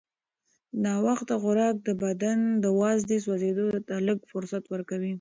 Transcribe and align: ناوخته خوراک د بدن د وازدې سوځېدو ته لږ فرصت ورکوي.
ناوخته 0.83 1.35
خوراک 1.41 1.75
د 1.87 1.89
بدن 2.03 2.39
د 2.63 2.65
وازدې 2.79 3.17
سوځېدو 3.25 3.67
ته 3.87 3.95
لږ 4.07 4.19
فرصت 4.31 4.63
ورکوي. 4.73 5.09